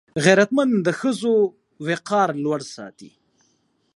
[0.25, 1.33] غیرتمند د ښځو
[1.87, 3.11] وقار لوړ ساتي